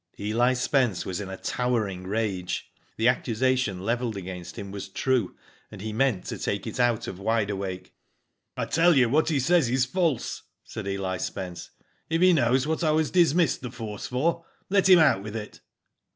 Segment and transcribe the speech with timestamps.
[0.19, 2.71] Eli Spence was in a towering rage.
[2.97, 5.35] The ac cusation levelled against him was true,
[5.69, 7.93] and he meant to take it out of Wide Awake."
[8.57, 11.69] I tell you what he says is false," said Eli Spence."
[12.09, 15.61] If he knows what I was dismissed the force for, let him out with it."